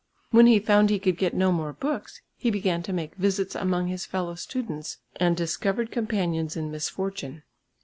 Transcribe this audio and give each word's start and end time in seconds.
When 0.31 0.47
he 0.47 0.57
found 0.57 0.89
he 0.89 0.97
could 0.97 1.15
get 1.15 1.35
no 1.35 1.51
more 1.51 1.73
books, 1.73 2.23
he 2.35 2.49
began 2.49 2.81
to 2.81 2.91
make 2.91 3.13
visits 3.17 3.53
among 3.53 3.85
his 3.85 4.03
fellow 4.03 4.33
students 4.33 4.97
and 5.17 5.37
discovered 5.37 5.91
companions 5.91 6.57
in 6.57 6.71
misfortune. 6.71 7.43